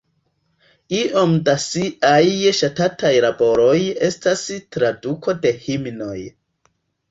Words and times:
Iom 0.99 1.35
da 1.49 1.53
siaj 1.63 2.31
ŝatataj 2.61 3.13
laboroj 3.27 3.77
estas 4.09 4.43
traduko 4.79 5.39
de 5.47 5.55
himnoj. 5.69 6.19